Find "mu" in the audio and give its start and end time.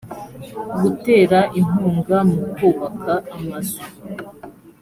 2.29-2.39